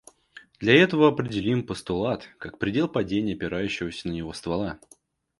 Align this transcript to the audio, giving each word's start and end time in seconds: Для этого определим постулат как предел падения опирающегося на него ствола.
Для 0.59 0.81
этого 0.81 1.09
определим 1.09 1.63
постулат 1.63 2.27
как 2.39 2.57
предел 2.57 2.87
падения 2.87 3.35
опирающегося 3.35 4.07
на 4.07 4.11
него 4.13 4.33
ствола. 4.33 4.79